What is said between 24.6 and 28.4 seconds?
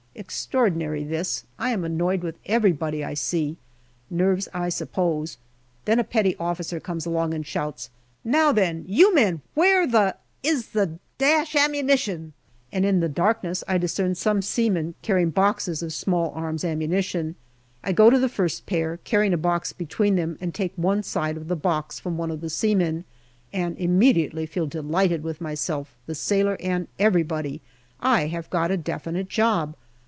delighted with myself, the sailor, and everybody. I